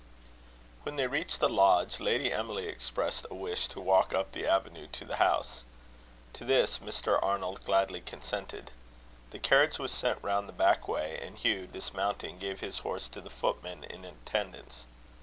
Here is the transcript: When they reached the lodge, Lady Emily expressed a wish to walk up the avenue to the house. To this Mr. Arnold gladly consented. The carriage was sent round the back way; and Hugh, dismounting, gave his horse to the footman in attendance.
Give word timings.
When 0.81 0.95
they 0.95 1.05
reached 1.05 1.39
the 1.41 1.47
lodge, 1.47 1.99
Lady 1.99 2.33
Emily 2.33 2.65
expressed 2.67 3.27
a 3.29 3.35
wish 3.35 3.67
to 3.67 3.79
walk 3.79 4.15
up 4.15 4.31
the 4.31 4.47
avenue 4.47 4.87
to 4.93 5.05
the 5.05 5.17
house. 5.17 5.61
To 6.33 6.43
this 6.43 6.79
Mr. 6.79 7.21
Arnold 7.21 7.63
gladly 7.65 8.01
consented. 8.01 8.71
The 9.29 9.37
carriage 9.37 9.77
was 9.77 9.91
sent 9.91 10.17
round 10.23 10.49
the 10.49 10.53
back 10.53 10.87
way; 10.87 11.19
and 11.21 11.37
Hugh, 11.37 11.67
dismounting, 11.67 12.39
gave 12.39 12.61
his 12.61 12.79
horse 12.79 13.07
to 13.09 13.21
the 13.21 13.29
footman 13.29 13.83
in 13.83 14.03
attendance. 14.03 14.87